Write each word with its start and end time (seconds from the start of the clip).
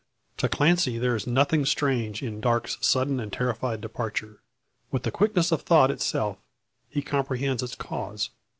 To 0.37 0.49
Clancy 0.49 0.97
there 0.97 1.15
is 1.15 1.27
nothing 1.27 1.63
strange 1.63 2.23
in 2.23 2.41
Darke's 2.41 2.79
sudden 2.81 3.19
and 3.19 3.31
terrified 3.31 3.81
departure. 3.81 4.41
With 4.89 5.03
the 5.03 5.11
quickness 5.11 5.51
of 5.51 5.61
thought 5.61 5.91
itself, 5.91 6.39
he 6.89 7.03
comprehends 7.03 7.61
its 7.61 7.75
cause. 7.75 8.31